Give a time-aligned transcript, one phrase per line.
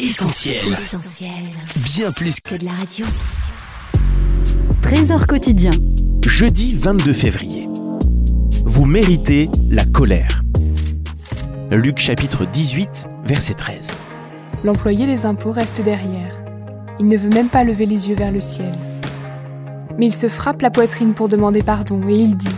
[0.00, 0.60] Essentiel.
[1.82, 3.04] Bien plus que de la radio.
[4.80, 5.72] Trésor quotidien.
[6.24, 7.66] Jeudi 22 février.
[8.64, 10.42] Vous méritez la colère.
[11.72, 13.90] Luc chapitre 18, verset 13.
[14.62, 16.32] L'employé des impôts reste derrière.
[17.00, 18.78] Il ne veut même pas lever les yeux vers le ciel.
[19.98, 22.54] Mais il se frappe la poitrine pour demander pardon et il dit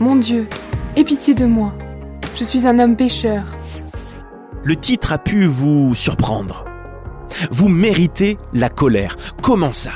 [0.00, 0.48] Mon Dieu,
[0.96, 1.74] aie pitié de moi.
[2.38, 3.44] Je suis un homme pécheur.
[4.64, 6.64] Le titre a pu vous surprendre.
[7.50, 9.16] Vous méritez la colère.
[9.42, 9.90] Comment ça?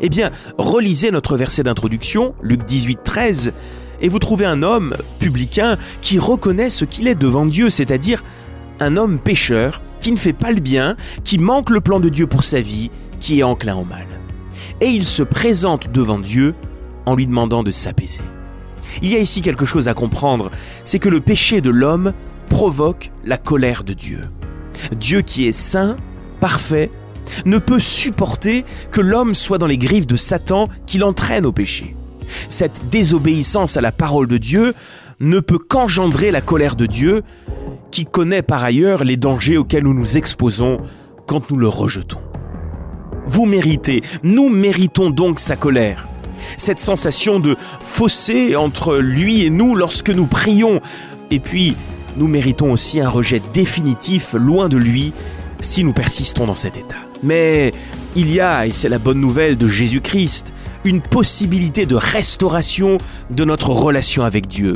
[0.00, 3.52] Eh bien, relisez notre verset d'introduction, Luc 18, 13,
[4.00, 8.24] et vous trouvez un homme, publicain, qui reconnaît ce qu'il est devant Dieu, c'est-à-dire
[8.80, 12.26] un homme pécheur, qui ne fait pas le bien, qui manque le plan de Dieu
[12.26, 12.90] pour sa vie,
[13.20, 14.06] qui est enclin au mal.
[14.80, 16.56] Et il se présente devant Dieu
[17.06, 18.22] en lui demandant de s'apaiser.
[19.02, 20.50] Il y a ici quelque chose à comprendre,
[20.82, 22.12] c'est que le péché de l'homme
[22.54, 24.20] provoque la colère de Dieu.
[24.96, 25.96] Dieu qui est saint,
[26.38, 26.88] parfait,
[27.46, 31.96] ne peut supporter que l'homme soit dans les griffes de Satan qui l'entraîne au péché.
[32.48, 34.72] Cette désobéissance à la parole de Dieu
[35.18, 37.24] ne peut qu'engendrer la colère de Dieu,
[37.90, 40.78] qui connaît par ailleurs les dangers auxquels nous nous exposons
[41.26, 42.22] quand nous le rejetons.
[43.26, 46.06] Vous méritez, nous méritons donc sa colère.
[46.56, 50.80] Cette sensation de fossé entre lui et nous lorsque nous prions,
[51.32, 51.74] et puis
[52.16, 55.12] nous méritons aussi un rejet définitif loin de lui
[55.60, 56.96] si nous persistons dans cet état.
[57.22, 57.72] Mais
[58.16, 60.52] il y a, et c'est la bonne nouvelle de Jésus-Christ,
[60.84, 62.98] une possibilité de restauration
[63.30, 64.74] de notre relation avec Dieu,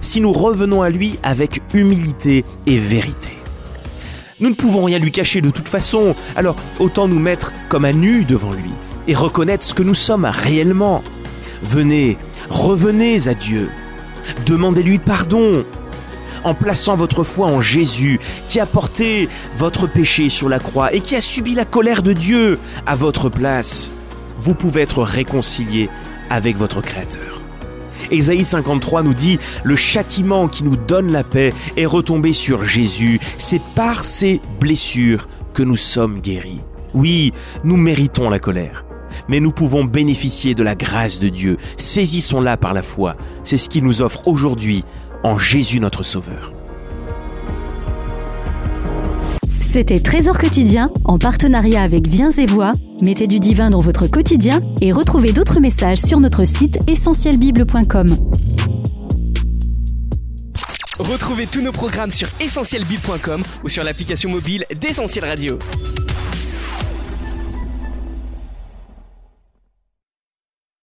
[0.00, 3.30] si nous revenons à lui avec humilité et vérité.
[4.40, 7.92] Nous ne pouvons rien lui cacher de toute façon, alors autant nous mettre comme à
[7.92, 8.70] nu devant lui
[9.08, 11.02] et reconnaître ce que nous sommes réellement.
[11.62, 12.18] Venez,
[12.50, 13.70] revenez à Dieu,
[14.44, 15.64] demandez-lui pardon,
[16.46, 21.00] en plaçant votre foi en Jésus, qui a porté votre péché sur la croix et
[21.00, 23.92] qui a subi la colère de Dieu à votre place,
[24.38, 25.90] vous pouvez être réconcilié
[26.30, 27.42] avec votre Créateur.
[28.12, 33.18] Ésaïe 53 nous dit, le châtiment qui nous donne la paix est retombé sur Jésus.
[33.38, 36.60] C'est par ses blessures que nous sommes guéris.
[36.94, 37.32] Oui,
[37.64, 38.84] nous méritons la colère,
[39.28, 41.56] mais nous pouvons bénéficier de la grâce de Dieu.
[41.76, 43.16] Saisissons-la par la foi.
[43.44, 44.84] C'est ce qu'il nous offre aujourd'hui
[45.22, 46.52] en Jésus notre Sauveur.
[49.60, 52.72] C'était Trésor quotidien en partenariat avec Viens et Voix.
[53.02, 58.16] Mettez du divin dans votre quotidien et retrouvez d'autres messages sur notre site essentielbible.com.
[60.98, 65.58] Retrouvez tous nos programmes sur essentielbible.com ou sur l'application mobile d'Essentiel Radio.